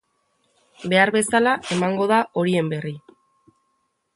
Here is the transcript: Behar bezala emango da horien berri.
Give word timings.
Behar 0.93 1.11
bezala 1.17 1.53
emango 1.75 2.07
da 2.13 2.19
horien 2.43 2.73
berri. 2.73 2.95